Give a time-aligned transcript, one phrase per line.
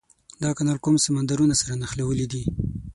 [0.41, 2.43] دا کانال کوم سمندرونه سره نښلولي دي؟